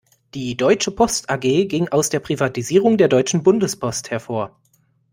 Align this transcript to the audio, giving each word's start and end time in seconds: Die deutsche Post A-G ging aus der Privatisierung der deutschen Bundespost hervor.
Die 0.33 0.57
deutsche 0.57 0.89
Post 0.89 1.29
A-G 1.29 1.65
ging 1.65 1.89
aus 1.89 2.09
der 2.09 2.19
Privatisierung 2.21 2.97
der 2.97 3.07
deutschen 3.07 3.43
Bundespost 3.43 4.09
hervor. 4.09 4.59